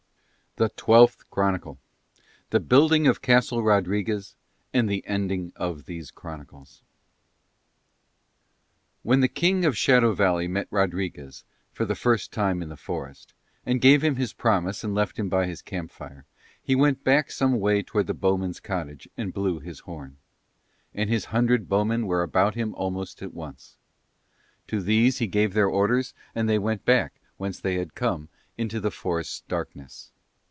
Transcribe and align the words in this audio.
THE 0.57 0.67
TWELFTH 0.67 1.29
CHRONICLE 1.29 1.77
THE 2.49 2.59
BUILDING 2.59 3.07
OF 3.07 3.21
CASTLE 3.21 3.63
RODRIGUEZ 3.63 4.35
AND 4.73 4.89
THE 4.89 5.01
ENDING 5.07 5.53
OF 5.55 5.85
THESE 5.85 6.11
CHRONICLES 6.11 6.81
When 9.01 9.21
the 9.21 9.29
King 9.29 9.63
of 9.63 9.77
Shadow 9.77 10.11
Valley 10.13 10.49
met 10.49 10.67
Rodriguez, 10.69 11.45
for 11.71 11.85
the 11.85 11.95
first 11.95 12.33
time 12.33 12.61
in 12.61 12.67
the 12.67 12.75
forest, 12.75 13.33
and 13.65 13.79
gave 13.79 14.03
him 14.03 14.17
his 14.17 14.33
promise 14.33 14.83
and 14.83 14.93
left 14.93 15.17
him 15.17 15.29
by 15.29 15.45
his 15.47 15.61
camp 15.61 15.89
fire, 15.89 16.25
he 16.61 16.75
went 16.75 17.01
back 17.05 17.31
some 17.31 17.57
way 17.57 17.81
towards 17.81 18.07
the 18.07 18.13
bowmen's 18.13 18.59
cottage 18.59 19.07
and 19.15 19.31
blew 19.33 19.61
his 19.61 19.79
horn; 19.79 20.17
and 20.93 21.09
his 21.09 21.25
hundred 21.31 21.69
bowmen 21.69 22.07
were 22.07 22.23
about 22.23 22.55
him 22.55 22.75
almost 22.75 23.21
at 23.21 23.33
once. 23.33 23.77
To 24.67 24.81
these 24.81 25.19
he 25.19 25.27
gave 25.27 25.53
their 25.53 25.69
orders 25.69 26.13
and 26.35 26.49
they 26.49 26.59
went 26.59 26.83
back, 26.83 27.21
whence 27.37 27.57
they 27.57 27.75
had 27.75 27.95
come, 27.95 28.27
into 28.57 28.81
the 28.81 28.91
forest's 28.91 29.39
darkness. 29.47 30.11